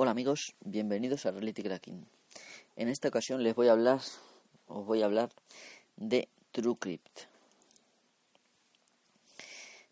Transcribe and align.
Hola 0.00 0.12
amigos, 0.12 0.54
bienvenidos 0.60 1.26
a 1.26 1.32
Reality 1.32 1.64
Cracking. 1.64 2.06
En 2.76 2.88
esta 2.88 3.08
ocasión 3.08 3.42
les 3.42 3.56
voy 3.56 3.66
a 3.66 3.72
hablar, 3.72 4.00
os 4.68 4.86
voy 4.86 5.02
a 5.02 5.06
hablar 5.06 5.28
de 5.96 6.28
TrueCrypt. 6.52 7.22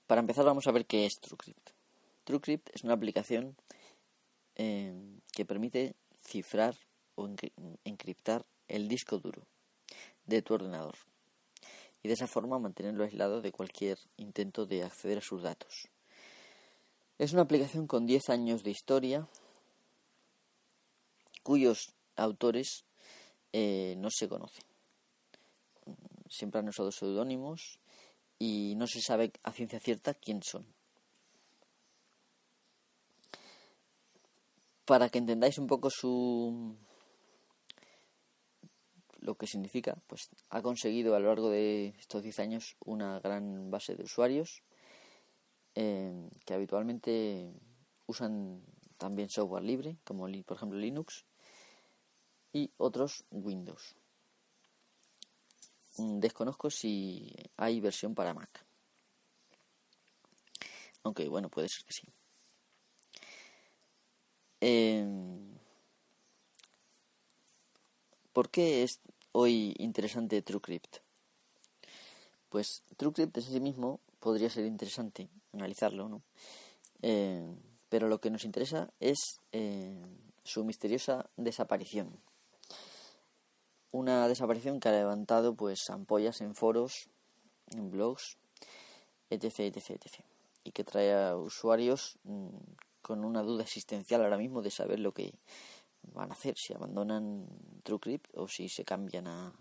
Para 0.07 0.21
empezar 0.21 0.45
vamos 0.45 0.69
a 0.69 0.71
ver 0.71 0.87
qué 0.87 1.07
es 1.07 1.19
TrueCrypt. 1.19 1.71
TrueCrypt 2.23 2.71
es 2.73 2.85
una 2.85 2.95
aplicación 2.95 3.57
eh, 4.55 4.95
que 5.33 5.45
permite 5.45 5.97
cifrar 6.25 6.77
o 7.17 7.29
encriptar 7.83 8.47
el 8.69 8.87
disco 8.87 9.19
duro 9.19 9.43
de 10.25 10.41
tu 10.41 10.55
ordenador 10.55 10.95
y 12.05 12.07
de 12.07 12.15
esa 12.15 12.29
forma 12.29 12.61
mantenerlo 12.61 13.03
aislado 13.03 13.41
de 13.41 13.51
cualquier 13.51 13.99
intento 14.19 14.67
de 14.67 14.85
acceder 14.85 15.19
a 15.19 15.23
sus 15.23 15.43
datos. 15.43 15.89
Es 17.19 17.33
una 17.33 17.43
aplicación 17.43 17.89
con 17.89 18.07
10 18.07 18.29
años 18.29 18.63
de 18.63 18.71
historia 18.71 19.27
cuyos 21.47 21.95
autores 22.17 22.85
eh, 23.53 23.95
no 23.99 24.11
se 24.11 24.29
conocen. 24.29 24.65
Siempre 26.29 26.59
han 26.59 26.69
usado 26.69 26.91
seudónimos 26.91 27.79
y 28.37 28.75
no 28.77 28.89
se 28.89 29.01
sabe 29.01 29.31
a 29.45 29.53
ciencia 29.53 29.79
cierta 29.79 30.13
quién 30.13 30.43
son. 30.43 30.67
Para 34.87 35.09
que 35.09 35.19
entendáis 35.19 35.59
un 35.59 35.69
poco 35.69 35.89
su 35.89 36.75
lo 39.21 39.37
que 39.37 39.47
significa, 39.47 39.97
pues 40.09 40.31
ha 40.51 40.63
conseguido 40.63 41.15
a 41.15 41.21
lo 41.21 41.29
largo 41.29 41.51
de 41.51 41.95
estos 42.01 42.25
10 42.25 42.41
años 42.41 42.77
una 42.85 43.21
gran 43.21 43.71
base 43.71 43.95
de 43.95 44.03
usuarios 44.03 44.65
eh, 45.77 46.29
que 46.45 46.55
habitualmente 46.55 47.53
usan 48.07 48.65
también 48.99 49.29
software 49.29 49.63
libre, 49.63 49.97
como 50.05 50.27
por 50.45 50.57
ejemplo 50.57 50.79
Linux, 50.79 51.25
y 52.57 52.73
otros 52.79 53.25
Windows. 53.31 53.95
Mm, 55.99 56.21
desconozco 56.21 56.71
si 56.71 57.35
hay 57.59 57.81
versión 57.81 58.15
para 58.15 58.33
Mac. 58.33 58.65
Aunque 61.03 61.29
bueno, 61.29 61.51
puede 61.51 61.69
ser 61.69 61.85
que 61.85 61.93
sí. 61.93 62.07
Em, 64.61 65.55
¿Por 68.33 68.51
qué 68.51 68.83
es 68.83 69.01
hoy 69.33 69.75
interesante 69.79 70.41
TrueCrypt? 70.43 70.97
Pues 72.49 72.83
TrueCrypt 72.97 73.37
en 73.37 73.43
sí 73.43 73.61
mismo 73.61 74.01
podría 74.19 74.49
ser 74.49 74.65
interesante 74.65 75.29
analizarlo, 75.53 76.09
¿no? 76.09 76.23
Em, 77.03 77.57
pero 77.91 78.09
lo 78.09 78.19
que 78.21 78.31
nos 78.31 78.45
interesa 78.45 78.91
es 78.99 79.41
em, 79.53 80.03
su 80.43 80.65
misteriosa 80.65 81.29
desaparición 81.37 82.19
una 83.97 84.29
desaparición 84.29 84.79
que 84.79 84.89
ha 84.89 84.93
levantado 84.93 85.55
pues 85.55 85.89
ampollas 85.91 86.41
en 86.41 86.55
foros, 86.55 87.09
en 87.71 87.91
blogs, 87.91 88.37
etc, 89.31 89.61
etc, 89.61 89.91
etc. 89.91 90.25
Y 90.65 90.73
que 90.73 90.85
trae 90.85 91.15
a 91.15 91.37
usuarios 91.37 92.19
mm, 92.25 92.49
con 93.01 93.25
una 93.25 93.43
duda 93.43 93.63
existencial 93.63 94.23
ahora 94.23 94.37
mismo 94.37 94.63
de 94.63 94.71
saber 94.71 95.01
lo 95.01 95.13
que 95.13 95.33
van 96.03 96.31
a 96.31 96.35
hacer, 96.35 96.57
si 96.57 96.75
abandonan 96.75 97.47
TrueCrypt 97.83 98.37
o 98.37 98.49
si 98.49 98.69
se 98.69 98.85
cambian 98.85 99.27
a, 99.27 99.53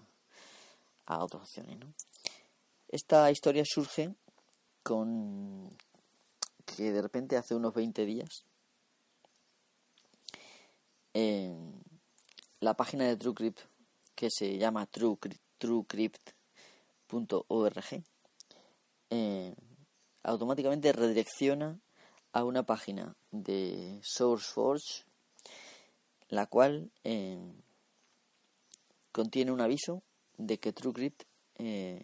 a 1.06 1.24
otras 1.24 1.44
opciones. 1.44 1.80
Esta 2.88 3.32
historia 3.32 3.64
surge 3.66 4.14
con 4.84 5.76
que 6.66 6.92
de 6.92 7.02
repente 7.02 7.38
hace 7.38 7.56
unos 7.56 7.74
20 7.74 8.06
días 8.06 8.46
en 11.14 11.82
la 12.60 12.76
página 12.76 13.06
de 13.06 13.16
TrueCrypt 13.16 13.62
que 14.16 14.30
se 14.32 14.58
llama 14.58 14.88
truecrypt.org, 14.88 16.24
eh, 19.10 19.56
automáticamente 20.24 20.92
redirecciona 20.94 21.80
a 22.32 22.44
una 22.44 22.64
página 22.64 23.16
de 23.32 24.00
SourceForge, 24.02 25.04
la 26.30 26.48
cual 26.48 26.92
eh, 27.04 27.38
contiene 29.12 29.52
un 29.52 29.62
aviso 29.62 30.04
de 30.38 30.58
que 30.58 30.74
TrueCrypt 30.74 31.24
eh, 31.60 32.04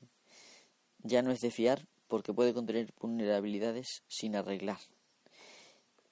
ya 1.00 1.22
no 1.22 1.32
es 1.32 1.42
de 1.42 1.52
fiar 1.52 1.88
porque 2.08 2.34
puede 2.34 2.54
contener 2.54 2.94
vulnerabilidades 3.00 4.04
sin 4.08 4.36
arreglar. 4.36 4.80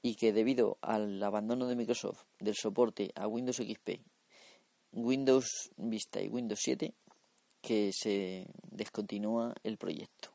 Y 0.01 0.15
que 0.15 0.31
debido 0.31 0.77
al 0.81 1.21
abandono 1.21 1.67
de 1.67 1.75
Microsoft 1.75 2.23
del 2.39 2.55
soporte 2.55 3.11
a 3.15 3.27
Windows 3.27 3.57
XP 3.57 4.01
Windows 4.91 5.71
Vista 5.77 6.21
y 6.21 6.29
Windows 6.29 6.59
7 6.63 6.93
que 7.61 7.91
se 7.93 8.47
descontinúa 8.71 9.53
el 9.63 9.77
proyecto. 9.77 10.29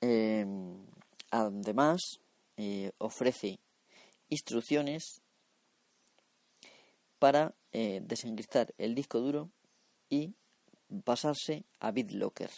Em, 0.00 0.86
además, 1.30 2.00
eh, 2.56 2.92
ofrece 2.98 3.58
instrucciones 4.28 5.20
para 7.18 7.54
eh, 7.72 8.00
desencriptar 8.02 8.74
el 8.78 8.94
disco 8.94 9.20
duro 9.20 9.50
y 10.08 10.34
pasarse 11.04 11.64
a 11.78 11.90
BitLocker, 11.90 12.50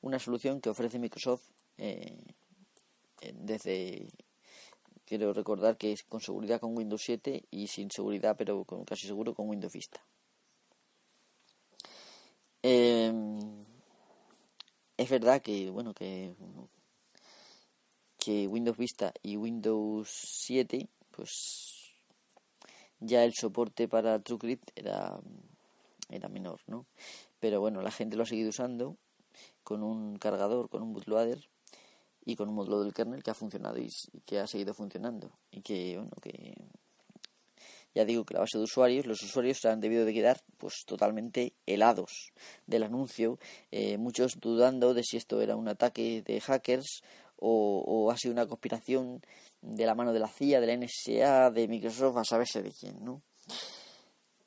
una 0.00 0.18
solución 0.18 0.60
que 0.60 0.70
ofrece 0.70 0.98
Microsoft 0.98 1.50
eh, 1.76 2.16
desde 3.34 4.08
Quiero 5.08 5.32
recordar 5.32 5.78
que 5.78 5.92
es 5.92 6.02
con 6.04 6.20
seguridad 6.20 6.60
con 6.60 6.76
Windows 6.76 7.00
7 7.02 7.42
y 7.50 7.68
sin 7.68 7.90
seguridad, 7.90 8.36
pero 8.36 8.64
con 8.64 8.84
casi 8.84 9.06
seguro 9.06 9.32
con 9.32 9.48
Windows 9.48 9.72
Vista. 9.72 10.04
Em, 12.60 13.64
es 14.98 15.08
verdad 15.08 15.40
que 15.40 15.70
bueno 15.70 15.94
que 15.94 16.34
que 18.18 18.46
Windows 18.48 18.76
Vista 18.76 19.14
y 19.22 19.38
Windows 19.38 20.10
7 20.10 20.90
pues 21.10 21.94
ya 23.00 23.24
el 23.24 23.32
soporte 23.32 23.88
para 23.88 24.18
TrueCrypt 24.22 24.72
era 24.74 25.18
era 26.10 26.28
menor, 26.28 26.60
¿no? 26.66 26.84
Pero 27.40 27.60
bueno, 27.60 27.80
la 27.80 27.92
gente 27.92 28.16
lo 28.18 28.24
ha 28.24 28.26
seguido 28.26 28.50
usando 28.50 28.98
con 29.62 29.82
un 29.82 30.18
cargador, 30.18 30.68
con 30.68 30.82
un 30.82 30.92
bootloader 30.92 31.48
y 32.28 32.36
con 32.36 32.50
un 32.50 32.56
módulo 32.56 32.82
del 32.82 32.92
kernel 32.92 33.22
que 33.22 33.30
ha 33.30 33.34
funcionado 33.34 33.78
y, 33.78 33.88
que 34.26 34.38
ha 34.38 34.46
seguido 34.46 34.74
funcionando. 34.74 35.30
Y 35.50 35.62
que 35.62 35.96
bueno 35.96 36.14
que 36.20 36.54
ya 37.94 38.04
digo 38.04 38.26
que 38.26 38.34
la 38.34 38.40
base 38.40 38.58
de 38.58 38.64
usuarios 38.64 39.06
los 39.06 39.22
usuarios 39.22 39.58
se 39.62 39.70
han 39.70 39.80
debido 39.80 40.04
de 40.04 40.12
quedar 40.12 40.42
pues 40.58 40.84
totalmente 40.84 41.54
helados 41.64 42.32
del 42.66 42.82
anuncio 42.82 43.38
eh, 43.70 43.96
muchos 43.96 44.38
dudando 44.38 44.92
de 44.92 45.04
si 45.04 45.16
esto 45.16 45.40
era 45.40 45.56
un 45.56 45.68
ataque 45.68 46.22
de 46.22 46.38
hackers 46.42 47.00
o, 47.40 48.10
ha 48.12 48.16
sido 48.18 48.34
una 48.34 48.46
conspiración 48.46 49.22
de 49.62 49.86
la 49.86 49.94
mano 49.94 50.12
de 50.12 50.20
la 50.20 50.28
CIA 50.28 50.60
de 50.60 50.66
la 50.66 50.76
NSA 50.76 51.50
de 51.50 51.66
Microsoft 51.66 52.18
a 52.18 52.24
saberse 52.24 52.62
de 52.62 52.72
quién 52.72 53.02
no 53.02 53.22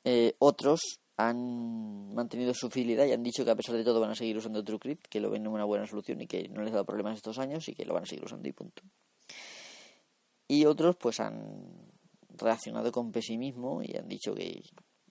eh, 0.04 0.34
otros 0.38 1.00
han 1.16 2.14
mantenido 2.14 2.54
su 2.54 2.70
fidelidad 2.70 3.06
y 3.06 3.12
han 3.12 3.22
dicho 3.22 3.44
que 3.44 3.50
a 3.50 3.56
pesar 3.56 3.76
de 3.76 3.84
todo 3.84 4.00
van 4.00 4.10
a 4.10 4.14
seguir 4.14 4.36
usando 4.36 4.64
TrueCrypt, 4.64 5.06
que 5.08 5.20
lo 5.20 5.30
ven 5.30 5.44
como 5.44 5.56
una 5.56 5.64
buena 5.64 5.86
solución 5.86 6.20
y 6.20 6.26
que 6.26 6.48
no 6.48 6.62
les 6.62 6.70
ha 6.70 6.76
dado 6.76 6.86
problemas 6.86 7.16
estos 7.16 7.38
años 7.38 7.68
y 7.68 7.74
que 7.74 7.84
lo 7.84 7.94
van 7.94 8.04
a 8.04 8.06
seguir 8.06 8.24
usando 8.24 8.48
y 8.48 8.52
punto. 8.52 8.82
Y 10.48 10.64
otros 10.64 10.96
pues 10.96 11.20
han 11.20 11.92
reaccionado 12.28 12.90
con 12.92 13.12
pesimismo 13.12 13.82
y 13.82 13.96
han 13.96 14.08
dicho 14.08 14.34
que 14.34 14.62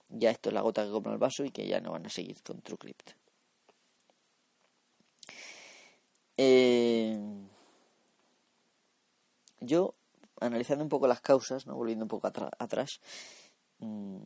ya 0.08 0.30
esto 0.30 0.50
es 0.50 0.54
la 0.54 0.60
gota 0.60 0.84
que 0.84 0.90
compra 0.90 1.12
el 1.12 1.18
vaso 1.18 1.44
y 1.44 1.50
que 1.50 1.66
ya 1.66 1.80
no 1.80 1.92
van 1.92 2.06
a 2.06 2.10
seguir 2.10 2.42
con 2.42 2.60
TrueCrypt. 2.60 3.12
Eh, 6.36 7.18
yo, 9.60 9.94
analizando 10.40 10.84
un 10.84 10.88
poco 10.88 11.06
las 11.06 11.20
causas, 11.20 11.66
no 11.66 11.76
volviendo 11.76 12.04
un 12.04 12.08
poco 12.08 12.26
atrás, 12.26 13.00
mm, 13.78 14.22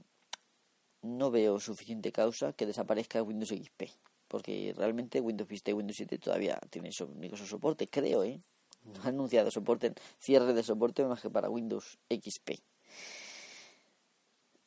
no 1.06 1.30
veo 1.30 1.60
suficiente 1.60 2.12
causa 2.12 2.52
que 2.52 2.66
desaparezca 2.66 3.22
Windows 3.22 3.50
XP. 3.50 3.90
Porque 4.28 4.74
realmente 4.76 5.20
Windows 5.20 5.48
Vista 5.48 5.70
y 5.70 5.74
Windows 5.74 5.96
7 5.96 6.18
todavía 6.18 6.58
tienen 6.70 6.92
Microsoft 7.16 7.48
soporte, 7.48 7.86
creo, 7.86 8.24
¿eh? 8.24 8.40
No 8.84 9.02
ha 9.02 9.08
anunciado 9.08 9.50
soporte, 9.50 9.94
cierre 10.18 10.52
de 10.52 10.62
soporte 10.62 11.04
más 11.04 11.20
que 11.20 11.30
para 11.30 11.48
Windows 11.48 11.98
XP. 12.08 12.50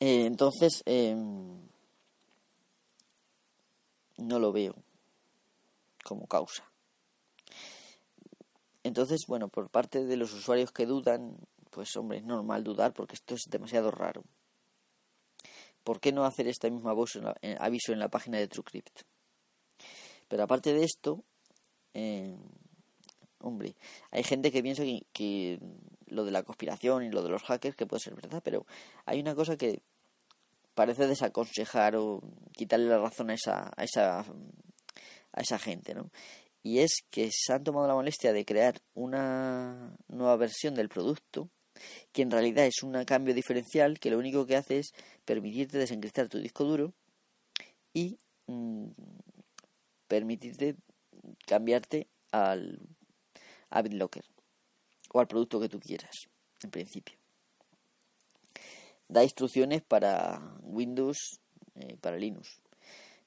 Eh, 0.00 0.24
entonces, 0.24 0.82
em, 0.86 1.60
no 4.18 4.38
lo 4.38 4.52
veo 4.52 4.74
como 6.04 6.26
causa. 6.26 6.64
Entonces, 8.82 9.20
bueno, 9.28 9.48
por 9.48 9.68
parte 9.68 10.04
de 10.04 10.16
los 10.16 10.32
usuarios 10.32 10.72
que 10.72 10.86
dudan, 10.86 11.36
pues 11.70 11.94
hombre, 11.96 12.18
es 12.18 12.24
normal 12.24 12.64
dudar 12.64 12.92
porque 12.92 13.14
esto 13.14 13.34
es 13.34 13.42
demasiado 13.48 13.90
raro. 13.90 14.24
¿Por 15.84 16.00
qué 16.00 16.12
no 16.12 16.24
hacer 16.24 16.48
este 16.48 16.70
mismo 16.70 16.90
aviso 16.90 17.20
en 17.92 17.98
la, 17.98 18.08
página 18.08 18.38
de 18.38 18.48
TrueCrypt? 18.48 19.02
Pero 20.28 20.42
aparte 20.44 20.72
de 20.72 20.84
esto, 20.84 21.24
eh, 21.94 22.36
hombre, 23.40 23.76
hay 24.10 24.22
gente 24.22 24.52
que 24.52 24.62
piensa 24.62 24.82
que, 25.12 25.58
lo 26.06 26.24
de 26.24 26.32
la 26.32 26.42
conspiración 26.42 27.04
y 27.04 27.10
lo 27.10 27.22
de 27.22 27.28
los 27.28 27.42
hackers 27.44 27.76
que 27.76 27.86
puede 27.86 28.00
ser 28.00 28.14
verdad, 28.14 28.42
pero 28.44 28.66
hay 29.06 29.20
una 29.20 29.34
cosa 29.34 29.56
que 29.56 29.82
parece 30.74 31.06
desaconsejar 31.06 31.94
o 31.96 32.20
quitarle 32.52 32.88
la 32.88 32.98
razón 32.98 33.30
a 33.30 33.34
esa, 33.34 33.70
a 33.76 33.84
esa, 33.84 34.20
a 34.20 35.40
esa 35.40 35.58
gente, 35.58 35.94
¿no? 35.94 36.10
Y 36.62 36.80
es 36.80 37.04
que 37.10 37.30
se 37.32 37.52
han 37.52 37.64
tomado 37.64 37.86
la 37.86 37.94
molestia 37.94 38.32
de 38.32 38.44
crear 38.44 38.80
una 38.94 39.96
nueva 40.08 40.36
versión 40.36 40.74
del 40.74 40.88
producto 40.88 41.48
que 42.12 42.22
en 42.22 42.30
realidad 42.30 42.66
es 42.66 42.82
un 42.82 43.04
cambio 43.04 43.34
diferencial 43.34 43.98
que 43.98 44.10
lo 44.10 44.18
único 44.18 44.46
que 44.46 44.56
hace 44.56 44.78
es 44.78 44.92
permitirte 45.24 45.78
desencriptar 45.78 46.28
tu 46.28 46.38
disco 46.38 46.64
duro 46.64 46.92
y 47.92 48.18
mm, 48.46 48.88
permitirte 50.08 50.76
cambiarte 51.46 52.08
al 52.32 52.80
a 53.70 53.82
BitLocker 53.82 54.24
o 55.12 55.20
al 55.20 55.26
producto 55.26 55.60
que 55.60 55.68
tú 55.68 55.80
quieras, 55.80 56.28
en 56.62 56.70
principio. 56.70 57.16
Da 59.08 59.24
instrucciones 59.24 59.82
para 59.82 60.40
Windows, 60.62 61.40
eh, 61.74 61.96
para 62.00 62.16
Linux, 62.16 62.60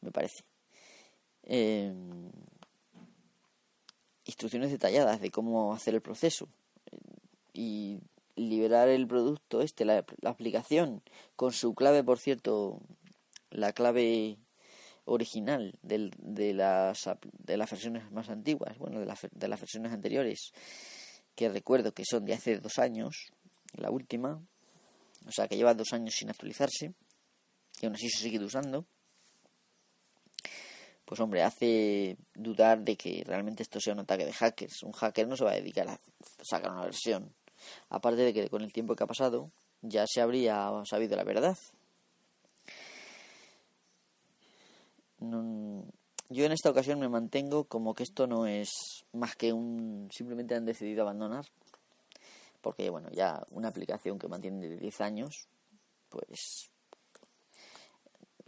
me 0.02 0.12
parece. 0.12 0.44
Em, 1.44 2.32
instrucciones 4.26 4.72
detalladas 4.72 5.20
de 5.20 5.30
cómo 5.30 5.74
hacer 5.74 5.94
el 5.94 6.02
proceso 6.02 6.48
y 7.54 8.00
liberar 8.36 8.90
el 8.90 9.08
producto 9.08 9.62
este, 9.62 9.86
la, 9.86 10.06
aplicación, 10.24 11.04
con 11.36 11.52
su 11.52 11.74
clave, 11.74 12.04
por 12.04 12.20
cierto, 12.20 12.82
la 13.50 13.74
clave 13.74 14.38
original 15.06 15.78
de, 15.82 16.54
las, 16.54 17.10
de 17.22 17.58
las 17.58 17.72
versiones 17.72 18.12
más 18.12 18.30
antiguas, 18.30 18.78
bueno, 18.78 19.00
de, 19.00 19.14
de 19.32 19.48
las 19.48 19.60
versiones 19.60 19.92
anteriores, 19.92 20.52
que 21.36 21.50
recuerdo 21.50 21.94
que 21.94 22.06
son 22.06 22.26
de 22.26 22.34
hace 22.34 22.60
dos 22.60 22.80
años, 22.80 23.32
la 23.74 23.92
última, 23.92 24.42
o 25.28 25.32
sea, 25.32 25.48
que 25.48 25.58
lleva 25.58 25.74
dos 25.74 25.94
años 25.94 26.16
sin 26.16 26.30
actualizarse, 26.30 26.94
y 27.82 27.86
aún 27.86 27.96
así 27.96 28.10
se 28.10 28.24
sigue 28.24 28.40
usando, 28.44 28.86
pues 31.06 31.20
hombre, 31.20 31.44
hace 31.44 32.18
dudar 32.34 32.80
de 32.84 32.96
que 32.96 33.24
realmente 33.26 33.62
esto 33.62 33.80
sea 33.80 33.94
un 33.94 34.00
ataque 34.00 34.26
de 34.26 34.34
hackers. 34.34 34.84
Un 34.84 34.94
hacker 34.94 35.28
no 35.28 35.36
se 35.36 35.44
va 35.44 35.52
a 35.52 35.56
dedicar 35.56 35.88
a 35.90 36.00
sacar 36.42 36.72
una 36.72 36.86
versión 36.86 37.36
Aparte 37.90 38.22
de 38.22 38.34
que 38.34 38.50
con 38.50 38.62
el 38.62 38.74
tiempo 38.74 38.96
que 38.96 39.04
ha 39.04 39.08
pasado 39.08 39.52
ya 39.82 40.06
se 40.08 40.22
habría 40.22 40.72
sabido 40.86 41.16
la 41.16 41.24
verdad. 41.24 41.58
yo 46.30 46.46
en 46.46 46.52
esta 46.52 46.70
ocasión 46.70 47.00
me 47.00 47.08
mantengo 47.08 47.66
como 47.66 47.94
que 47.94 48.04
esto 48.04 48.28
no 48.28 48.46
es 48.46 48.70
más 49.14 49.36
que 49.36 49.54
un... 49.54 50.10
simplemente 50.12 50.56
han 50.56 50.66
decidido 50.66 51.04
abandonar. 51.04 51.46
Porque 52.62 52.90
bueno, 52.90 53.10
ya 53.12 53.44
una 53.52 53.68
aplicación 53.68 54.18
que 54.18 54.28
mantiene 54.28 54.68
de 54.68 54.78
10 54.78 55.02
años, 55.02 55.48
pues 56.10 56.72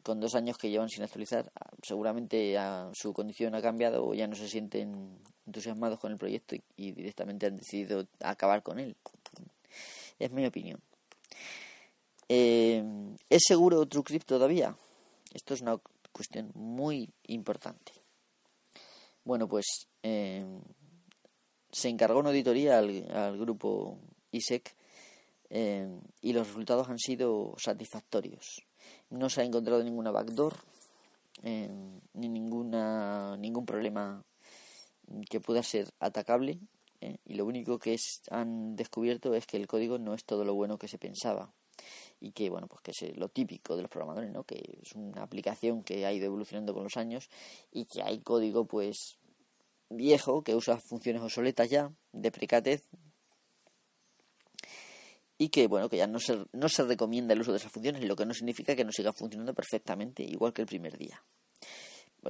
con 0.03 0.19
dos 0.19 0.35
años 0.35 0.57
que 0.57 0.69
llevan 0.69 0.87
sin 0.87 1.03
actualizar, 1.03 1.51
seguramente 1.81 2.55
su 2.93 3.11
condición 3.11 3.55
ha 3.55 3.61
cambiado 3.61 4.05
o 4.05 4.13
ya 4.13 4.27
no 4.27 4.35
se 4.35 4.47
sienten 4.47 5.19
entusiasmados 5.45 5.99
con 5.99 6.11
el 6.11 6.17
proyecto 6.17 6.55
y, 6.75 6.91
directamente 6.91 7.45
han 7.45 7.57
decidido 7.57 8.07
acabar 8.19 8.63
con 8.63 8.79
él. 8.79 8.95
Es 10.19 10.31
mi 10.31 10.45
opinión. 10.45 10.79
Eh, 12.29 12.83
¿Es 13.29 13.43
seguro 13.47 13.85
TrueCrypt 13.85 14.25
todavía? 14.25 14.75
Esto 15.33 15.53
es 15.53 15.61
una 15.61 15.77
cuestión 16.11 16.51
muy 16.55 17.09
importante. 17.27 17.91
Bueno, 19.23 19.47
pues 19.47 19.87
eh, 20.03 20.45
se 21.71 21.89
encargó 21.89 22.19
una 22.19 22.29
auditoría 22.29 22.79
al, 22.79 23.37
grupo 23.37 23.99
ISEC 24.31 24.75
eh, 25.49 25.87
y 26.21 26.33
los 26.33 26.47
resultados 26.47 26.89
han 26.89 26.99
sido 26.99 27.53
satisfactorios 27.57 28.65
no 29.09 29.29
se 29.29 29.41
ha 29.41 29.43
encontrado 29.43 29.83
ninguna 29.83 30.11
backdoor 30.11 30.55
eh, 31.43 31.69
ni 32.13 32.29
ninguna 32.29 33.37
ningún 33.37 33.65
problema 33.65 34.23
que 35.29 35.39
pueda 35.39 35.63
ser 35.63 35.93
atacable 35.99 36.59
eh, 37.01 37.17
y 37.25 37.35
lo 37.35 37.45
único 37.45 37.77
que 37.79 37.93
es, 37.93 38.21
han 38.29 38.75
descubierto 38.75 39.33
es 39.33 39.45
que 39.45 39.57
el 39.57 39.67
código 39.67 39.97
no 39.97 40.13
es 40.13 40.25
todo 40.25 40.43
lo 40.43 40.53
bueno 40.53 40.77
que 40.77 40.87
se 40.87 40.97
pensaba. 40.97 41.53
Y 42.21 42.31
que 42.31 42.49
bueno 42.49 42.67
pues 42.67 42.81
que 42.81 42.91
es 42.91 43.17
lo 43.17 43.27
típico 43.27 43.75
de 43.75 43.81
los 43.81 43.91
programadores 43.91 44.31
no 44.31 44.45
que 44.45 44.79
es 44.81 44.93
una 44.93 45.23
aplicación 45.23 45.83
que 45.83 46.05
ha 46.05 46.13
ido 46.13 46.25
evolucionando 46.25 46.73
con 46.73 46.83
los 46.83 46.95
años 46.95 47.29
y 47.71 47.85
que 47.85 48.01
hay 48.01 48.21
código 48.21 48.65
pues 48.65 49.17
viejo 49.89 50.41
que 50.41 50.55
usa 50.55 50.79
funciones 50.79 51.21
obsoletas 51.21 51.69
ya 51.69 51.91
de 52.13 52.31
precatez 52.31 52.87
y 55.37 55.49
que 55.49 55.67
bueno 55.67 55.89
que 55.89 55.97
ya 55.97 56.07
no 56.07 56.19
se, 56.19 56.45
no 56.53 56.69
se 56.69 56.83
recomienda 56.83 57.33
el 57.33 57.41
uso 57.41 57.51
de 57.51 57.57
esas 57.57 57.71
funciones, 57.71 58.03
lo 58.05 58.15
que 58.15 58.25
no 58.25 58.33
significa 58.33 58.75
que 58.75 58.85
no 58.85 58.93
siga 58.93 59.11
funcionando 59.11 59.53
perfectamente 59.53 60.23
igual 60.23 60.53
que 60.53 60.61
el 60.61 60.67
primer 60.67 60.97
día. 60.97 61.21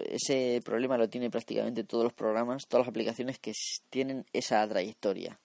Ese 0.03 0.61
problema 0.63 0.97
lo 0.97 1.09
tiene 1.09 1.29
prácticamente 1.29 1.83
todos 1.83 2.03
los 2.03 2.13
programas, 2.13 2.67
todas 2.67 2.85
las 2.85 2.89
aplicaciones 2.89 3.39
que 3.39 3.53
tienen 3.89 4.25
esa 4.33 4.67
trayectoria. 4.67 5.39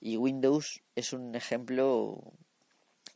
Y 0.00 0.16
Windows 0.16 0.82
es 0.94 1.12
un 1.12 1.34
ejemplo, 1.34 2.22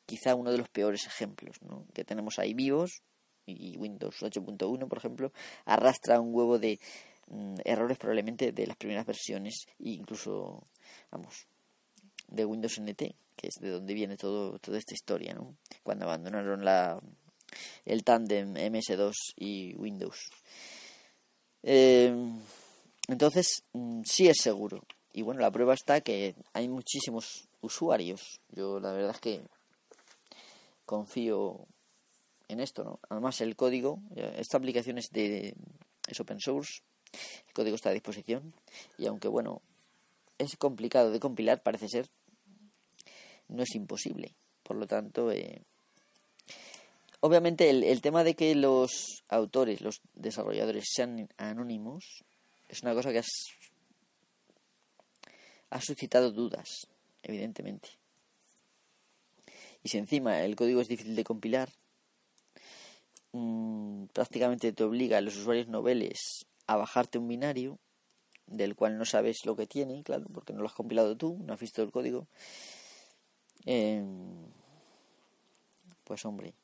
quizá 0.06 0.34
uno 0.34 0.50
de 0.50 0.58
los 0.58 0.69
peores 0.69 1.06
ejemplos 1.06 1.62
¿no? 1.62 1.87
que 1.94 2.04
tenemos 2.04 2.38
ahí 2.38 2.54
vivos. 2.54 3.02
Y 3.46 3.76
Windows 3.78 4.22
8.1, 4.22 4.87
por 4.87 4.98
ejemplo, 4.98 5.32
arrastra 5.64 6.20
un 6.20 6.32
huevo 6.32 6.58
de 6.58 6.78
mm, 7.28 7.56
errores 7.64 7.98
probablemente 7.98 8.52
de 8.52 8.66
las 8.66 8.76
primeras 8.76 9.06
versiones, 9.06 9.66
e 9.81 9.90
incluso, 9.90 10.62
vamos, 11.10 11.48
de 12.28 12.44
Windows 12.44 12.78
NT, 12.78 13.14
que 13.34 13.48
es 13.48 13.54
de 13.60 13.70
donde 13.70 13.94
viene 13.94 14.16
todo, 14.16 14.58
toda 14.60 14.78
esta 14.78 14.94
historia, 14.94 15.34
¿no? 15.34 15.56
Cuando 15.82 16.04
abandonaron 16.04 16.64
la, 16.64 17.00
el 17.84 18.04
tándem 18.04 18.54
MS2 18.54 19.14
y 19.37 19.75
Windows. 19.75 20.31
Eh, 21.62 22.15
entonces, 23.09 23.65
mm, 23.73 24.03
sí 24.05 24.29
es 24.29 24.39
seguro. 24.41 24.83
Y 25.12 25.23
bueno, 25.23 25.41
la 25.41 25.51
prueba 25.51 25.75
está 25.75 26.01
que 26.01 26.35
hay 26.53 26.69
muchísimos 26.69 27.49
usuarios. 27.61 28.41
Yo 28.51 28.81
la 28.81 28.93
verdad 28.93 29.11
es 29.11 29.21
que 29.21 29.41
confío 30.87 31.67
en 32.49 32.61
esto, 32.61 32.85
¿no? 32.85 33.01
Además 33.09 33.41
el 33.41 33.57
código, 33.57 34.01
esta 34.17 34.57
aplicación 34.57 34.99
es 34.99 35.11
de 35.11 35.55
es 36.09 36.21
open 36.21 36.41
source, 36.41 36.83
el 37.47 37.53
código 37.53 37.77
está 37.77 37.91
a 37.91 37.93
disposición 37.93 38.53
y 38.99 39.07
aunque 39.07 39.29
bueno, 39.29 39.62
es 40.39 40.57
complicado 40.57 41.11
de 41.11 41.21
compilar, 41.21 41.62
parece 41.62 41.89
ser, 41.89 42.09
no 43.49 43.62
es 43.62 43.75
imposible. 43.75 44.35
Por 44.62 44.77
lo 44.77 44.87
tanto, 44.87 45.31
eh, 45.31 45.62
obviamente 47.21 47.71
el, 47.71 48.00
tema 48.03 48.25
de 48.25 48.35
que 48.35 48.55
los 48.55 49.23
autores, 49.29 49.81
los 49.81 50.00
desarrolladores 50.15 50.85
sean 50.91 51.29
anónimos, 51.37 52.25
es 52.69 52.83
una 52.83 52.95
cosa 52.95 53.12
que 53.12 53.23
ha 55.71 55.81
suscitado 55.81 56.33
dudas, 56.33 56.87
evidentemente. 57.23 57.91
Y 59.83 59.89
si 59.89 59.99
encima 59.99 60.43
el 60.43 60.57
código 60.57 60.81
es 60.81 60.89
difícil 60.89 61.17
de 61.17 61.25
compilar, 61.25 61.71
mm, 63.33 64.07
prácticamente 64.07 64.73
te 64.73 64.85
obliga 64.85 65.19
a 65.19 65.21
los 65.21 65.37
usuarios 65.37 65.69
noveles 65.69 66.47
a 66.67 66.77
bajarte 66.77 67.19
un 67.19 67.29
binario 67.29 67.79
del 68.47 68.75
cual 68.75 68.99
no 68.99 69.05
sabes 69.05 69.45
lo 69.45 69.57
que 69.57 69.67
tiene, 69.67 70.03
claro, 70.03 70.27
porque 70.33 70.53
no 70.53 70.61
lo 70.61 70.67
has 70.67 70.75
compilado 70.75 71.17
tú, 71.17 71.39
no 71.45 71.55
has 71.55 71.61
visto 71.61 71.83
el 71.83 71.93
código. 71.93 72.27
Em, 73.65 74.47
pues 76.05 76.25
hombre, 76.25 76.55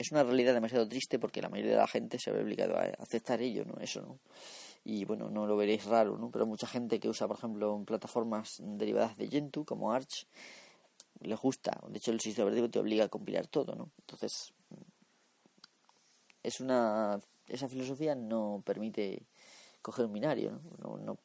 es 0.00 0.10
una 0.12 0.22
realidad 0.22 0.54
demasiado 0.54 0.88
triste 0.88 1.18
porque 1.18 1.42
la 1.42 1.50
mayoría 1.50 1.72
de 1.72 1.76
la 1.76 1.86
gente 1.86 2.18
se 2.18 2.32
ve 2.32 2.40
obligado 2.40 2.74
a 2.74 2.84
aceptar 3.02 3.42
ello, 3.42 3.66
¿no? 3.66 3.78
Eso, 3.82 4.00
¿no? 4.00 4.18
Y 4.82 5.04
bueno, 5.04 5.28
no 5.28 5.46
lo 5.46 5.58
veréis 5.58 5.84
raro, 5.84 6.16
¿no? 6.16 6.30
Pero 6.30 6.46
mucha 6.46 6.66
gente 6.66 6.98
que 6.98 7.10
usa, 7.10 7.28
por 7.28 7.36
ejemplo, 7.36 7.82
plataformas 7.86 8.62
derivadas 8.64 9.18
de 9.18 9.28
Gentoo, 9.28 9.66
como 9.66 9.92
Arch, 9.92 10.26
le 11.20 11.34
gusta. 11.34 11.78
De 11.88 11.98
hecho, 11.98 12.12
el 12.12 12.20
sistema 12.20 12.46
operativo 12.46 12.70
te 12.70 12.78
obliga 12.78 13.04
a 13.04 13.08
compilar 13.08 13.46
todo, 13.48 13.74
¿no? 13.74 13.90
Entonces, 13.98 14.54
es 16.42 16.60
una... 16.60 17.20
Esa 17.46 17.68
filosofía 17.68 18.14
no 18.14 18.62
permite 18.64 19.26
coger 19.82 20.06
un 20.06 20.14
binario, 20.14 20.62
¿no? 20.78 20.96
No, 20.96 21.18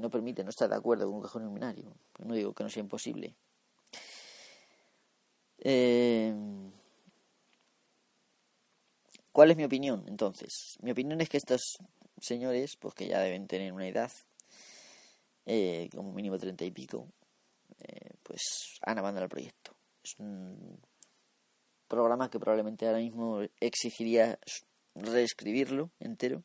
no, 0.00 0.10
permite, 0.10 0.42
no 0.42 0.50
está 0.50 0.66
de 0.66 0.74
acuerdo 0.74 1.08
con 1.08 1.20
coger 1.20 1.42
un 1.42 1.54
binario. 1.54 1.92
No 2.18 2.34
digo 2.34 2.52
que 2.54 2.64
no 2.64 2.70
sea 2.70 2.80
imposible, 2.80 3.36
eh, 5.62 6.34
¿Cuál 9.32 9.50
es 9.50 9.56
mi 9.56 9.64
opinión 9.64 10.04
entonces? 10.08 10.76
Mi 10.82 10.90
opinión 10.90 11.20
es 11.20 11.28
que 11.28 11.36
estos 11.36 11.78
señores, 12.20 12.76
pues 12.78 12.94
que 12.94 13.08
ya 13.08 13.20
deben 13.20 13.46
tener 13.46 13.72
una 13.72 13.86
edad, 13.86 14.10
eh, 15.46 15.88
como 15.94 16.12
mínimo 16.12 16.38
treinta 16.38 16.64
y 16.64 16.70
pico, 16.70 17.08
eh, 17.80 18.10
pues 18.22 18.78
han 18.82 18.98
abandonado 18.98 19.24
el 19.26 19.30
proyecto. 19.30 19.72
Es 20.02 20.18
un 20.18 20.80
programa 21.88 22.30
que 22.30 22.38
probablemente 22.38 22.86
ahora 22.86 22.98
mismo 22.98 23.40
exigiría 23.60 24.38
reescribirlo 24.94 25.90
entero 26.00 26.42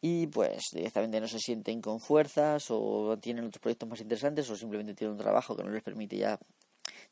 y 0.00 0.28
pues 0.28 0.62
directamente 0.72 1.20
no 1.20 1.26
se 1.26 1.40
sienten 1.40 1.80
con 1.80 2.00
fuerzas 2.00 2.66
o 2.70 3.16
tienen 3.18 3.44
otros 3.44 3.60
proyectos 3.60 3.88
más 3.88 4.00
interesantes 4.00 4.48
o 4.50 4.56
simplemente 4.56 4.94
tienen 4.94 5.12
un 5.12 5.18
trabajo 5.18 5.56
que 5.56 5.64
no 5.64 5.70
les 5.70 5.82
permite 5.82 6.16
ya 6.16 6.38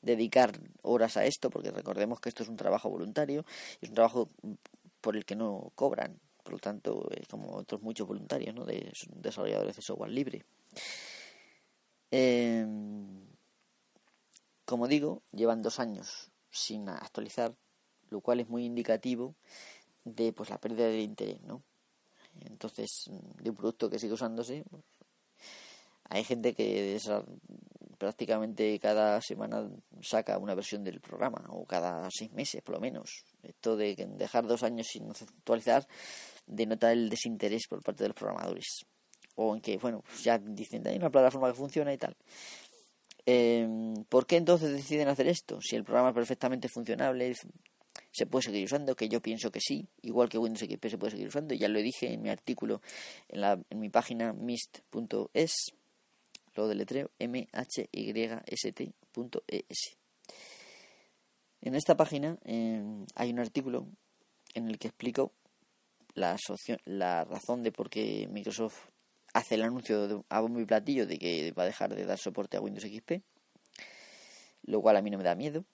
dedicar 0.02 0.58
horas 0.82 1.16
a 1.16 1.24
esto, 1.24 1.50
porque 1.50 1.70
recordemos 1.70 2.20
que 2.20 2.28
esto 2.28 2.42
es 2.42 2.48
un 2.48 2.56
trabajo 2.56 2.88
voluntario, 2.88 3.44
es 3.80 3.88
un 3.88 3.94
trabajo 3.94 4.30
por 5.00 5.16
el 5.16 5.24
que 5.24 5.36
no 5.36 5.72
cobran, 5.74 6.20
por 6.42 6.52
lo 6.52 6.58
tanto, 6.58 7.08
como 7.30 7.56
otros 7.56 7.82
muchos 7.82 8.06
voluntarios, 8.06 8.54
¿no? 8.54 8.64
De 8.64 8.92
desarrolladores 9.16 9.76
de 9.76 9.82
software 9.82 10.10
libre. 10.10 10.44
Em, 12.10 13.26
como 14.64 14.88
digo, 14.88 15.22
llevan 15.32 15.62
dos 15.62 15.80
años 15.80 16.30
sin 16.50 16.88
actualizar, 16.88 17.54
lo 18.10 18.20
cual 18.20 18.40
es 18.40 18.48
muy 18.48 18.64
indicativo 18.64 19.34
de 20.04 20.32
pues 20.32 20.50
la 20.50 20.58
pérdida 20.58 20.86
de 20.86 21.00
interés, 21.00 21.40
¿no? 21.42 21.62
Entonces, 22.40 23.10
de 23.42 23.50
un 23.50 23.56
producto 23.56 23.90
que 23.90 23.98
sigue 23.98 24.12
usándose, 24.12 24.64
pues, 24.70 24.84
hay 26.04 26.24
gente 26.24 26.54
que 26.54 26.94
prácticamente 27.96 28.78
cada 28.78 29.20
semana 29.20 29.68
saca 30.02 30.38
una 30.38 30.54
versión 30.54 30.84
del 30.84 31.00
programa, 31.00 31.44
o 31.50 31.64
cada 31.64 32.08
seis 32.10 32.32
meses 32.32 32.62
por 32.62 32.76
lo 32.76 32.80
menos. 32.80 33.24
Esto 33.42 33.76
de 33.76 33.94
dejar 34.16 34.46
dos 34.46 34.62
años 34.62 34.86
sin 34.90 35.08
actualizar 35.10 35.86
denota 36.46 36.92
el 36.92 37.08
desinterés 37.08 37.66
por 37.68 37.82
parte 37.82 38.04
de 38.04 38.08
los 38.08 38.16
programadores. 38.16 38.86
O 39.34 39.54
en 39.54 39.60
que, 39.60 39.76
bueno, 39.76 40.02
pues 40.06 40.22
ya 40.22 40.38
dicen, 40.38 40.86
hay 40.86 40.96
una 40.96 41.10
plataforma 41.10 41.48
que 41.48 41.54
funciona 41.54 41.92
y 41.92 41.98
tal. 41.98 42.16
Em, 43.26 44.04
¿Por 44.04 44.26
qué 44.26 44.36
entonces 44.36 44.72
deciden 44.72 45.08
hacer 45.08 45.26
esto? 45.26 45.60
Si 45.60 45.74
el 45.76 45.84
programa 45.84 46.10
es 46.10 46.14
perfectamente 46.14 46.68
funcionable, 46.68 47.34
se 48.12 48.26
puede 48.26 48.44
seguir 48.44 48.64
usando, 48.64 48.94
que 48.94 49.08
yo 49.08 49.20
pienso 49.20 49.50
que 49.50 49.60
sí, 49.60 49.88
igual 50.02 50.28
que 50.28 50.38
Windows 50.38 50.64
XP 50.64 50.88
se 50.88 50.98
puede 50.98 51.10
seguir 51.10 51.28
usando, 51.28 51.54
ya 51.54 51.68
lo 51.68 51.80
dije 51.80 52.12
en 52.12 52.22
mi 52.22 52.30
artículo 52.30 52.80
en, 53.28 53.40
la, 53.40 53.60
en 53.68 53.80
mi 53.80 53.88
página 53.90 54.32
mist.es, 54.32 55.52
lo 56.56 56.68
deletreo 56.68 57.10
mhyst.es. 57.18 57.56
En 61.60 61.74
esta 61.74 61.96
página 61.96 62.38
em, 62.44 63.06
hay 63.14 63.30
un 63.30 63.38
artículo 63.38 63.86
en 64.54 64.68
el 64.68 64.78
que 64.78 64.88
explico 64.88 65.32
la, 66.14 66.36
razón 67.24 67.62
de 67.62 67.72
por 67.72 67.90
qué 67.90 68.28
Microsoft 68.30 68.88
hace 69.34 69.56
el 69.56 69.62
anuncio 69.62 70.08
de, 70.08 70.22
a 70.28 70.40
bombo 70.40 70.60
y 70.60 70.64
platillo 70.64 71.06
de 71.06 71.18
que 71.18 71.52
va 71.52 71.64
a 71.64 71.66
dejar 71.66 71.94
de 71.94 72.06
dar 72.06 72.18
soporte 72.18 72.56
a 72.56 72.60
Windows 72.60 72.84
XP, 72.84 73.22
lo 74.62 74.80
cual 74.80 74.96
a 74.96 75.02
mí 75.02 75.10
no 75.10 75.18
me 75.18 75.24
da 75.24 75.34
miedo. 75.34 75.64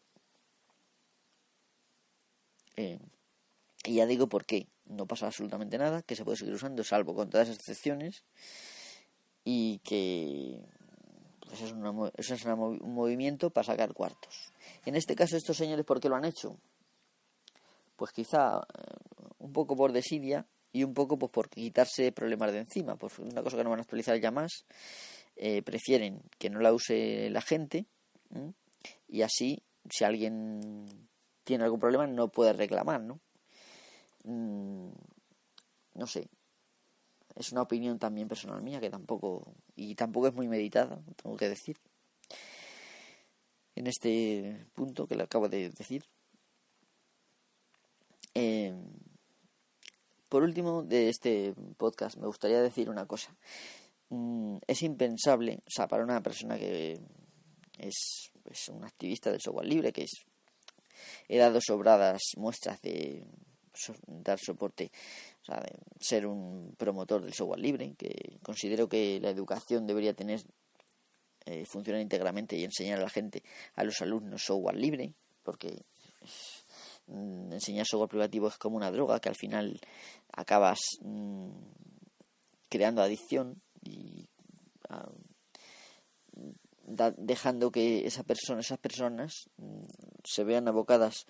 Eh, 2.77 2.99
y 3.85 3.95
ya 3.95 4.07
digo 4.07 4.29
por 4.29 4.45
qué. 4.45 4.69
No 4.87 5.07
pasa 5.07 5.27
absolutamente 5.27 5.79
nada, 5.79 6.03
que 6.03 6.17
se 6.17 6.25
puede 6.25 6.37
seguir 6.37 6.55
usando, 6.55 6.83
salvo 6.83 7.15
con 7.15 7.31
todas 7.31 7.49
las 7.49 7.59
excepciones, 7.59 8.25
y 9.45 9.79
que 9.79 10.65
pues 11.53 11.65
es, 11.65 11.75
eso 12.17 12.35
es 12.35 12.45
un 12.47 12.95
movimiento 12.95 13.51
para 13.51 13.67
sacar 13.67 13.93
cuartos. 13.93 14.51
En 14.87 14.97
este 14.97 15.15
caso, 15.15 15.37
estos 15.37 15.55
señores, 15.55 15.85
¿por 15.85 16.01
qué 16.01 16.09
lo 16.09 16.17
han 16.17 16.25
hecho? 16.25 16.57
Pues 17.95 18.11
quizá 18.13 18.57
eh, 18.57 18.95
un 19.39 19.53
poco 19.53 19.77
por 19.77 19.93
desidia 19.93 20.47
y 20.73 20.83
un 20.83 20.95
poco 20.95 21.19
pues 21.19 21.31
por 21.31 21.51
quitarse 21.51 22.11
problemas 22.11 22.53
de 22.53 22.61
encima, 22.61 22.97
pues 22.97 23.19
una 23.19 23.43
cosa 23.43 23.59
que 23.59 23.65
no 23.65 23.69
van 23.69 23.81
a 23.81 23.83
actualizar 23.83 24.19
ya 24.19 24.31
más, 24.31 24.65
eh, 25.37 25.61
prefieren 25.61 26.23
que 26.39 26.49
no 26.49 26.59
la 26.59 26.73
use 26.73 27.29
la 27.29 27.43
gente 27.43 27.85
y 29.07 29.21
así 29.21 29.63
si 29.91 30.05
alguien 30.05 30.87
tiene 31.45 31.65
algún 31.65 31.81
problema 31.81 32.07
no 32.07 32.29
puede 32.29 32.55
reclamar, 32.55 33.03
¿no? 33.03 33.21
Mm, 34.25 34.89
no 35.97 36.07
sé, 36.07 36.31
es 37.37 37.53
una 37.53 37.63
opinión 37.63 37.99
también 37.99 38.29
personal 38.29 38.63
mía 38.63 38.81
que 38.81 38.91
tampoco 38.91 39.55
y 39.75 39.95
tampoco 39.95 40.29
es 40.29 40.35
muy 40.35 40.49
meditada, 40.49 41.03
tengo 41.23 41.37
que 41.37 41.49
decir. 41.49 41.77
En 43.75 43.87
este 43.87 44.67
punto 44.75 45.07
que 45.07 45.17
le 45.17 45.25
acabo 45.25 45.49
de 45.49 45.71
decir. 45.71 46.05
Eh, 48.35 48.75
por 50.29 50.43
último, 50.43 50.83
de 50.83 51.11
este 51.11 51.55
podcast, 51.77 52.17
me 52.17 52.27
gustaría 52.27 52.63
decir 52.63 52.89
una 52.89 53.07
cosa. 53.07 53.37
Mm, 54.09 54.57
es 54.67 54.83
impensable, 54.83 55.59
o 55.67 55.71
sea, 55.71 55.87
para 55.89 56.05
una 56.05 56.23
persona 56.23 56.59
que 56.59 56.99
es, 57.79 58.31
un 58.71 58.85
activista 58.85 59.31
del 59.31 59.41
software 59.41 59.67
libre, 59.67 59.93
que 59.93 60.05
es, 60.05 60.25
he 61.29 61.39
dado 61.39 61.61
sobradas 61.61 62.21
muestras 62.37 62.81
de 62.83 63.27
dar 64.07 64.39
soporte, 64.39 64.91
o 65.43 65.45
sea, 65.45 65.61
de 65.61 65.79
ser 66.01 66.27
un 66.27 66.75
promotor 66.77 67.23
del 67.23 67.35
software 67.35 67.61
libre, 67.61 67.95
que 67.99 68.39
considero 68.43 68.89
que 68.89 69.21
la 69.21 69.31
educación 69.31 69.87
debería 69.87 70.15
tener, 70.15 70.41
eh, 71.47 71.65
funcionar 71.67 72.01
íntegramente 72.01 72.57
y 72.57 72.65
enseñar 72.65 73.01
a 73.01 73.03
la 73.03 73.11
gente, 73.11 73.43
a 73.75 73.85
los 73.85 74.01
alumnos 74.01 74.43
software 74.45 74.77
libre, 74.77 75.13
porque 75.43 75.85
Mm, 77.07 77.53
enseñar 77.53 77.87
software 77.87 78.09
privativo 78.09 78.49
es 78.49 78.59
como 78.59 78.77
una 78.77 78.91
droga 78.91 79.21
que 79.21 79.29
al 79.29 79.35
final 79.35 79.81
acabas 80.33 80.79
mm, 81.01 81.51
creando 82.69 83.03
adicción 83.03 83.61
y 83.83 84.29
ah, 84.89 85.11
dejando 87.17 87.71
que 87.71 88.07
esa 88.07 88.23
persona, 88.23 88.61
esas 88.61 88.79
personas 88.79 89.51
mm, 89.57 89.85
se 90.25 90.45
vean 90.45 90.69
abocadas 90.69 91.27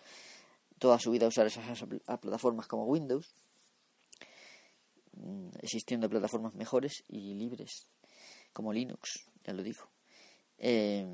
toda 0.78 0.98
su 0.98 1.10
vida 1.10 1.26
a 1.26 1.28
usar 1.28 1.46
esas 1.46 1.84
plataformas 2.20 2.66
como 2.66 2.86
Windows, 2.86 3.34
existiendo 5.60 6.08
plataformas 6.08 6.54
mejores 6.54 7.04
y 7.08 7.34
libres 7.34 7.88
como 8.52 8.72
Linux, 8.72 9.26
ya 9.44 9.52
lo 9.52 9.62
digo. 9.62 9.90
Eh, 10.58 11.06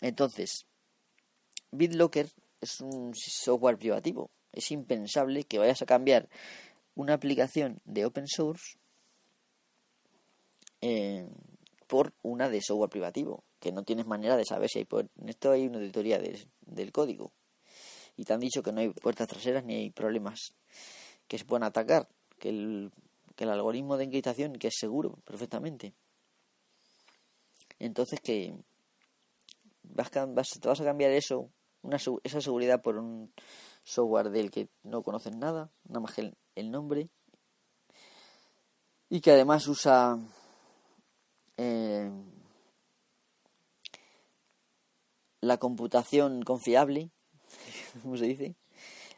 entonces, 0.00 0.66
BitLocker 1.70 2.28
es 2.60 2.80
un 2.80 3.14
software 3.14 3.78
privativo. 3.78 4.30
Es 4.52 4.70
impensable 4.70 5.44
que 5.44 5.58
vayas 5.58 5.82
a 5.82 5.86
cambiar 5.86 6.28
una 6.94 7.14
aplicación 7.14 7.80
de 7.84 8.04
open 8.04 8.26
source 8.26 8.78
eh, 10.80 11.28
por 11.86 12.14
una 12.22 12.48
de 12.48 12.60
software 12.62 12.90
privativo, 12.90 13.44
que 13.60 13.72
no 13.72 13.84
tienes 13.84 14.06
manera 14.06 14.36
de 14.36 14.44
saber 14.44 14.68
si 14.68 14.80
hay... 14.80 14.88
En 15.20 15.28
esto 15.28 15.50
hay 15.50 15.66
una 15.66 15.78
auditoría 15.78 16.18
del 16.18 16.92
código. 16.92 17.32
Y 18.16 18.24
te 18.24 18.32
han 18.32 18.40
dicho 18.40 18.62
que 18.62 18.72
no 18.72 18.80
hay 18.80 18.90
puertas 18.90 19.28
traseras 19.28 19.64
ni 19.64 19.74
hay 19.74 19.90
problemas 19.90 20.54
que 21.28 21.38
se 21.38 21.44
puedan 21.44 21.64
atacar, 21.64 22.08
que 22.38 22.48
el, 22.50 22.92
que 23.34 23.44
el 23.44 23.50
algoritmo 23.50 23.96
de 23.96 24.04
encriptación 24.04 24.54
que 24.54 24.68
es 24.68 24.76
seguro 24.78 25.18
perfectamente. 25.24 25.94
Entonces 27.78 28.20
que 28.20 28.54
vas, 29.82 30.10
vas, 30.28 30.48
te 30.60 30.68
vas 30.68 30.80
a 30.80 30.84
cambiar 30.84 31.12
eso 31.12 31.50
una, 31.82 31.98
esa 32.24 32.40
seguridad 32.40 32.82
por 32.82 32.96
un 32.96 33.32
software 33.84 34.30
del 34.30 34.50
que 34.50 34.68
no 34.82 35.02
conocen 35.02 35.38
nada, 35.38 35.70
nada 35.84 36.00
más 36.00 36.14
que 36.14 36.32
el, 36.54 36.70
nombre, 36.70 37.08
y 39.08 39.20
que 39.20 39.30
además 39.30 39.68
usa 39.68 40.18
eh, 41.56 42.10
la 45.40 45.58
computación 45.58 46.42
confiable, 46.42 47.10
como 48.02 48.16
se 48.16 48.26
dice, 48.26 48.56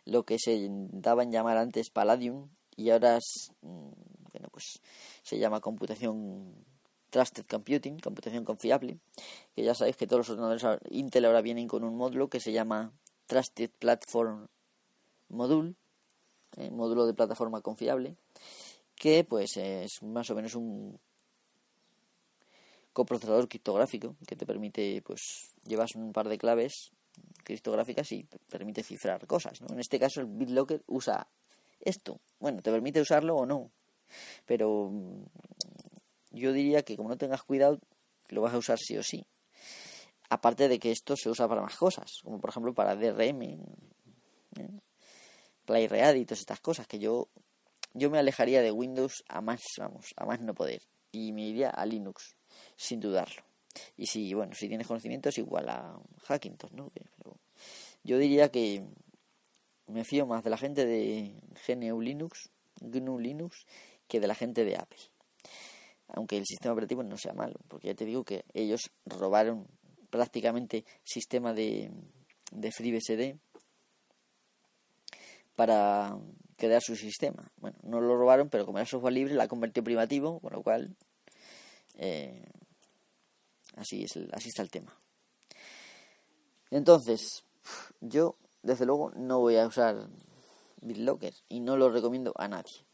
lo 0.05 0.25
que 0.25 0.39
se 0.39 0.69
daba 0.71 1.23
en 1.23 1.33
llamar 1.33 1.57
antes 1.57 1.91
Palladium 1.91 2.51
y 2.79 2.91
ahora 2.91 3.19
mm, 3.61 3.91
bueno, 4.33 4.49
pues 4.53 4.81
se 5.23 5.39
llama 5.39 5.61
computación 5.61 6.65
Trusted 7.11 7.47
Computing, 7.47 7.99
computación 7.99 8.45
confiable, 8.45 8.99
que 9.55 9.65
ya 9.65 9.75
sabéis 9.75 9.97
que 9.97 10.07
todos 10.07 10.29
los 10.29 10.31
ordenadores 10.31 10.81
Intel 10.91 11.25
ahora 11.25 11.43
vienen 11.43 11.67
con 11.67 11.83
un 11.83 11.97
módulo 11.97 12.29
que 12.29 12.39
se 12.39 12.53
llama 12.53 12.93
Trusted 13.27 13.71
Platform 13.79 14.47
Module, 15.29 15.75
eh, 16.57 16.71
módulo 16.71 17.05
de 17.07 17.15
plataforma 17.15 17.61
confiable, 17.63 18.17
que 18.95 19.25
pues 19.25 19.57
es 19.57 20.03
más 20.03 20.31
o 20.31 20.37
menos 20.37 20.55
un 20.55 21.01
coprocesador 22.93 23.49
criptográfico 23.49 24.15
que 24.27 24.37
te 24.37 24.47
permite 24.47 25.03
pues 25.03 25.51
llevas 25.67 25.97
un 25.97 26.13
par 26.13 26.29
de 26.29 26.39
claves 26.39 26.93
criptográficas 27.43 28.13
y 28.13 28.25
permite 28.49 28.85
cifrar 28.85 29.27
cosas, 29.27 29.61
En 29.69 29.81
este 29.81 29.99
caso 29.99 30.21
el 30.21 30.27
BitLocker 30.27 30.85
usa 30.87 31.27
esto. 31.81 32.21
Bueno, 32.39 32.63
te 32.63 32.71
permite 32.71 33.01
usarlo 33.01 33.37
o 33.37 33.47
no, 33.47 33.71
pero 34.47 34.91
yo 36.31 36.53
diría 36.53 36.83
que 36.83 36.97
como 36.97 37.09
no 37.09 37.17
tengas 37.17 37.43
cuidado, 37.43 37.81
lo 38.29 38.43
vas 38.43 38.55
a 38.55 38.59
usar 38.59 38.79
sí 38.79 38.97
o 38.97 39.03
sí. 39.03 39.27
Aparte 40.31 40.69
de 40.69 40.79
que 40.79 40.91
esto 40.91 41.17
se 41.17 41.31
usa 41.31 41.49
para 41.49 41.63
más 41.63 41.77
cosas, 41.77 42.21
como 42.23 42.39
por 42.39 42.51
ejemplo 42.51 42.75
para 42.75 42.95
DRM, 42.95 43.43
¿eh? 44.57 44.69
Y 45.71 46.25
todas 46.25 46.41
estas 46.41 46.61
cosas, 46.61 46.87
que 46.87 46.99
yo, 46.99 47.29
yo 47.93 48.11
me 48.11 48.19
alejaría 48.19 48.63
de 48.63 48.73
Windows 48.73 49.23
a 49.29 49.43
más, 49.43 49.61
vamos, 49.79 50.07
a 50.17 50.25
más 50.25 50.41
no 50.41 50.55
poder. 50.55 50.81
Y 51.13 51.33
me 51.33 51.43
iría 51.43 51.71
a 51.71 51.85
Linux, 51.85 52.37
sin 52.77 53.01
dudarlo. 53.01 53.43
Y 53.97 54.07
si, 54.07 54.33
bueno, 54.33 54.55
si 54.55 54.69
tienes 54.69 54.87
conocimiento 54.87 55.29
es 55.29 55.39
igual 55.39 55.69
a 55.69 55.99
Hackintosh, 56.27 56.73
¿no? 56.73 56.91
Pero 56.91 57.37
yo 58.03 58.19
diría 58.19 58.51
que 58.51 58.83
me 59.89 60.05
fío 60.05 60.27
más 60.27 60.45
de 60.45 60.51
la 60.51 60.59
gente 60.59 60.87
de 60.87 61.35
GNU 61.67 62.01
Linux 62.01 62.51
GNU 62.81 63.19
Linux 63.19 63.67
que 64.07 64.21
de 64.21 64.27
la 64.27 64.35
gente 64.35 64.65
de 64.65 64.77
Apple. 64.77 64.99
Aunque 66.09 66.39
el 66.39 66.47
sistema 66.47 66.73
operativo 66.73 67.03
no 67.03 67.19
sea 67.19 67.35
malo, 67.35 67.57
porque 67.69 67.89
ya 67.89 67.95
te 67.95 68.05
digo 68.05 68.25
que 68.25 68.45
ellos 68.55 68.91
robaron 69.05 69.67
prácticamente 70.11 70.85
sistema 71.05 71.53
de, 71.53 71.91
de 72.51 72.73
FreeBSD 72.73 73.37
para 75.55 76.19
crear 76.57 76.81
su 76.81 76.97
sistema. 76.97 77.51
Bueno, 77.57 77.77
no 77.83 78.01
lo 78.01 78.17
robaron, 78.17 78.49
pero 78.49 78.65
como 78.65 78.79
era 78.79 78.87
software 78.87 79.13
libre, 79.13 79.35
la 79.35 79.49
convirtió 79.49 79.85
privativo, 79.85 80.41
con 80.41 80.53
lo 80.53 80.63
cual 80.63 80.97
eh, 81.99 82.43
así, 83.77 84.05
es 84.05 84.17
así 84.33 84.49
está 84.49 84.63
el 84.63 84.71
tema. 84.71 84.97
Entonces, 86.71 87.45
yo 88.01 88.37
desde 88.63 88.87
luego 88.87 89.11
no 89.17 89.41
voy 89.41 89.57
a 89.57 89.67
usar 89.67 90.09
BitLocker 90.81 91.35
y 91.49 91.61
no 91.61 91.77
lo 91.77 91.91
recomiendo 91.91 92.33
a 92.37 92.49
nadie. 92.49 92.85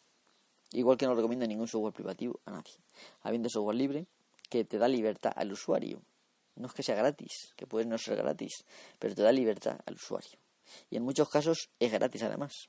Igual 0.73 0.97
que 0.97 1.06
no 1.06 1.14
recomiendo 1.14 1.47
ningún 1.47 1.68
software 1.68 1.92
privativo 1.92 2.40
a 2.44 2.50
nadie. 2.50 2.75
Habiendo 3.23 3.49
software 3.49 3.76
libre 3.76 4.06
que 4.50 4.64
te 4.64 4.78
da 4.78 4.88
libertad 4.88 5.33
al 5.35 5.52
usuario. 5.52 6.02
No 6.56 6.66
es 6.66 6.73
que 6.73 6.83
sea 6.83 6.94
gratis, 6.94 7.52
que 7.56 7.66
puede 7.66 7.87
no 7.87 7.99
ser 7.99 8.16
gratis, 8.16 8.64
pero 8.99 9.14
te 9.14 9.23
da 9.23 9.33
libertad 9.33 9.78
al 9.87 9.94
usuario. 9.94 10.38
Y 10.90 10.97
en 10.97 11.02
muchos 11.02 11.28
casos 11.28 11.71
es 11.78 11.92
gratis 11.92 12.23
además. 12.23 12.68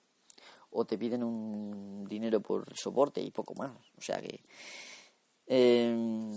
O 0.71 0.85
te 0.85 0.97
piden 0.97 1.23
un 1.23 2.05
dinero 2.05 2.41
por 2.41 2.75
soporte 2.75 3.21
y 3.21 3.31
poco 3.31 3.53
más. 3.55 3.71
O 3.97 4.01
sea 4.01 4.21
que... 4.21 4.43
Em, 5.47 6.31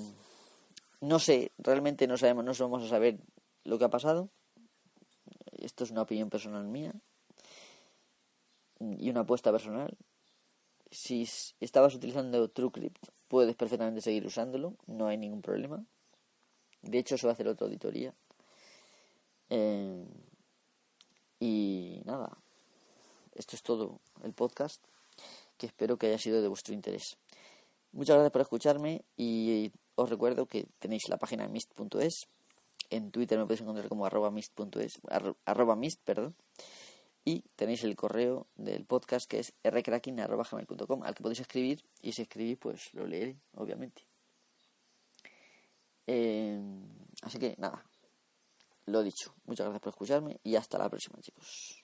no 1.00 1.18
sé, 1.18 1.52
realmente 1.58 2.06
no 2.06 2.18
sabemos, 2.18 2.44
no 2.44 2.52
vamos 2.68 2.84
a 2.84 2.88
saber 2.88 3.18
lo 3.64 3.78
que 3.78 3.84
ha 3.84 3.90
pasado. 3.90 4.30
Esto 5.58 5.84
es 5.84 5.90
una 5.90 6.02
opinión 6.02 6.30
personal 6.30 6.64
mía 6.66 6.94
y 8.80 9.10
una 9.10 9.20
apuesta 9.20 9.52
personal. 9.52 9.96
Si 10.90 11.28
estabas 11.60 11.94
utilizando 11.94 12.48
TrueCrypt, 12.48 13.08
puedes 13.28 13.54
perfectamente 13.56 14.00
seguir 14.00 14.26
usándolo, 14.26 14.74
no 14.86 15.06
hay 15.08 15.18
ningún 15.18 15.42
problema. 15.42 15.84
De 16.82 16.98
hecho, 16.98 17.18
se 17.18 17.26
va 17.26 17.32
a 17.32 17.34
hacer 17.34 17.48
otra 17.48 17.66
auditoría. 17.66 18.14
Eh, 19.50 20.06
y 21.40 22.00
nada, 22.04 22.36
esto 23.34 23.56
es 23.56 23.62
todo 23.62 24.00
el 24.22 24.32
podcast, 24.32 24.82
que 25.56 25.66
espero 25.66 25.98
que 25.98 26.06
haya 26.06 26.18
sido 26.18 26.40
de 26.42 26.48
vuestro 26.48 26.74
interés. 26.74 27.18
Muchas 27.92 28.16
gracias 28.16 28.32
por 28.32 28.42
escucharme 28.42 29.02
y 29.16 29.72
os 29.94 30.10
recuerdo 30.10 30.46
que 30.46 30.66
tenéis 30.78 31.08
la 31.08 31.18
página 31.18 31.48
mist.es. 31.48 32.28
En 32.90 33.10
Twitter 33.10 33.38
me 33.38 33.44
podéis 33.44 33.60
encontrar 33.60 33.88
como 33.88 34.06
arroba 34.06 34.30
mist.es, 34.30 35.00
arroba 35.44 35.76
mist, 35.76 36.00
perdón. 36.04 36.34
Y 37.24 37.42
tenéis 37.56 37.84
el 37.84 37.94
correo 37.94 38.46
del 38.56 38.86
podcast 38.86 39.28
que 39.28 39.40
es 39.40 39.52
rcracking.com 39.62 41.02
al 41.02 41.14
que 41.14 41.22
podéis 41.22 41.40
escribir 41.40 41.84
y 42.00 42.12
si 42.12 42.22
escribís 42.22 42.56
pues 42.58 42.94
lo 42.94 43.06
leeré, 43.06 43.36
obviamente. 43.54 44.06
Eh, 46.06 46.58
así 47.20 47.38
que 47.38 47.54
nada, 47.58 47.84
lo 48.86 49.02
dicho. 49.02 49.34
Muchas 49.44 49.66
gracias 49.66 49.82
por 49.82 49.90
escucharme 49.90 50.40
y 50.42 50.56
hasta 50.56 50.78
la 50.78 50.88
próxima 50.88 51.20
chicos. 51.20 51.77